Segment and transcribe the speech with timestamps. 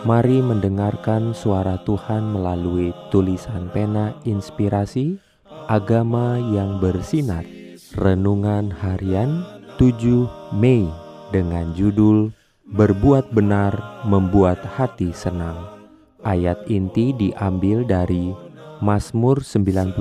[0.00, 5.20] Mari mendengarkan suara Tuhan melalui tulisan pena inspirasi
[5.68, 7.44] Agama yang bersinar.
[8.00, 9.44] Renungan harian
[9.76, 10.88] 7 Mei
[11.28, 12.32] dengan judul
[12.64, 15.68] Berbuat benar membuat hati senang.
[16.24, 18.32] Ayat inti diambil dari
[18.80, 20.00] Mazmur 97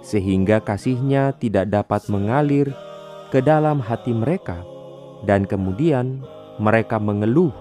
[0.00, 2.72] sehingga kasihnya tidak dapat mengalir
[3.30, 4.64] ke dalam hati mereka,
[5.28, 6.24] dan kemudian
[6.58, 7.52] mereka mengeluh